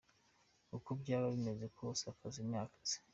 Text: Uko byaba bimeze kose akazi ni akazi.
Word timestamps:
Uko 0.77 0.89
byaba 1.01 1.27
bimeze 1.33 1.65
kose 1.77 2.03
akazi 2.13 2.41
ni 2.49 2.57
akazi. 2.63 2.97